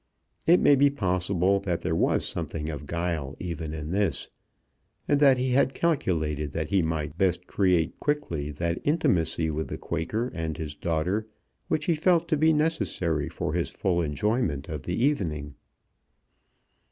It 0.47 0.59
may 0.59 0.73
be 0.75 0.89
possible 0.89 1.59
that 1.59 1.83
there 1.83 1.93
was 1.95 2.27
something 2.27 2.69
of 2.71 2.87
guile 2.87 3.35
even 3.39 3.71
in 3.71 3.91
this, 3.91 4.31
and 5.07 5.19
that 5.19 5.37
he 5.37 5.51
had 5.51 5.75
calculated 5.75 6.53
that 6.53 6.69
he 6.69 6.81
might 6.81 7.15
thus 7.19 7.37
best 7.37 7.45
create 7.45 7.99
quickly 7.99 8.49
that 8.53 8.79
intimacy 8.83 9.51
with 9.51 9.67
the 9.67 9.77
Quaker 9.77 10.31
and 10.33 10.57
his 10.57 10.75
daughter 10.75 11.27
which 11.67 11.85
he 11.85 11.93
felt 11.93 12.27
to 12.29 12.35
be 12.37 12.51
necessary 12.51 13.29
for 13.29 13.53
his 13.53 13.69
full 13.69 14.01
enjoyment 14.01 14.69
of 14.69 14.81
the 14.81 14.95
evening. 14.95 15.53